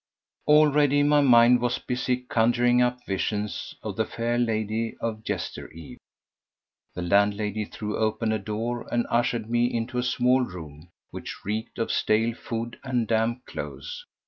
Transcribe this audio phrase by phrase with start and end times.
[0.47, 5.99] Already my mind was busy conjuring up visions of the fair lady of yester eve.
[6.95, 11.77] The landlady threw open a door and ushered me into a small room which reeked
[11.77, 14.03] of stale food and damp clothes.